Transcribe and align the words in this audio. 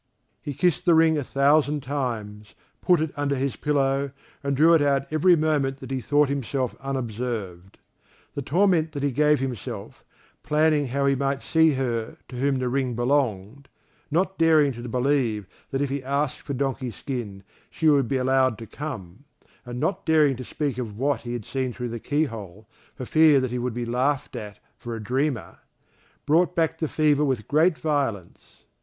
He 0.41 0.55
kissed 0.55 0.85
the 0.85 0.95
ring 0.95 1.15
a 1.15 1.23
thousand 1.23 1.83
times, 1.83 2.55
put 2.81 3.01
it 3.01 3.11
under 3.15 3.35
his 3.35 3.55
pillow, 3.55 4.09
and 4.41 4.57
drew 4.57 4.73
it 4.73 4.81
out 4.81 5.05
every 5.13 5.35
moment 5.35 5.77
that 5.77 5.91
he 5.91 6.01
thought 6.01 6.27
himself 6.27 6.75
unobserved. 6.79 7.77
The 8.33 8.41
torment 8.41 8.93
that 8.93 9.03
he 9.03 9.11
gave 9.11 9.39
himself, 9.39 10.03
planning 10.41 10.87
how 10.87 11.05
he 11.05 11.13
might 11.13 11.43
see 11.43 11.73
her 11.73 12.17
to 12.29 12.35
whom 12.35 12.57
the 12.57 12.67
ring 12.67 12.95
belonged, 12.95 13.69
not 14.09 14.39
daring 14.39 14.71
to 14.71 14.89
believe 14.89 15.45
that 15.69 15.81
if 15.81 15.91
he 15.91 16.01
asked 16.03 16.41
for 16.41 16.55
Donkey 16.55 16.89
skin 16.89 17.43
she 17.69 17.87
would 17.87 18.07
be 18.07 18.17
allowed 18.17 18.57
to 18.57 18.65
come, 18.65 19.25
and 19.67 19.79
not 19.79 20.03
daring 20.03 20.35
to 20.37 20.43
speak 20.43 20.79
of 20.79 20.97
what 20.97 21.21
he 21.21 21.33
had 21.33 21.45
seen 21.45 21.73
through 21.73 21.89
the 21.89 21.99
keyhole 21.99 22.67
for 22.95 23.05
fear 23.05 23.39
that 23.39 23.51
he 23.51 23.59
would 23.59 23.75
be 23.75 23.85
laughed 23.85 24.35
at 24.35 24.57
for 24.79 24.95
a 24.95 24.99
dreamer, 25.03 25.59
brought 26.25 26.55
back 26.55 26.79
the 26.79 26.87
fever 26.87 27.23
with 27.23 27.47
great 27.47 27.77
violence. 27.77 28.63